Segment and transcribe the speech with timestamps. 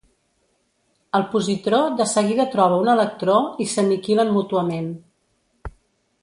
[1.19, 4.89] El positró de seguida troba un electró i s'aniquilen mútuament.